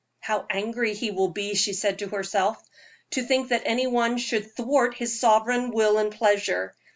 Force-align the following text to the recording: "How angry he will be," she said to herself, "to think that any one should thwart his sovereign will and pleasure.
"How 0.19 0.47
angry 0.49 0.95
he 0.95 1.11
will 1.11 1.27
be," 1.27 1.53
she 1.53 1.73
said 1.73 1.99
to 1.99 2.07
herself, 2.07 2.57
"to 3.11 3.21
think 3.21 3.49
that 3.49 3.61
any 3.65 3.85
one 3.85 4.17
should 4.17 4.55
thwart 4.55 4.95
his 4.95 5.19
sovereign 5.19 5.69
will 5.69 5.99
and 5.99 6.11
pleasure. 6.11 6.73